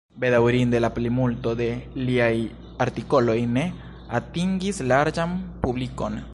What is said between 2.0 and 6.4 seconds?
liaj artikoloj ne atingis larĝan publikon.